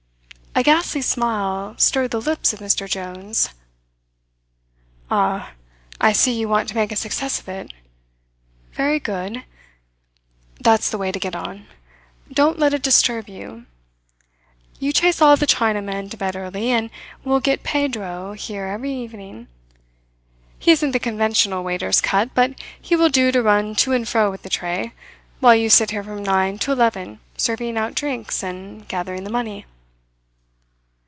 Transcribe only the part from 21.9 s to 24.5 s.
cut, but he will do to run to and fro with the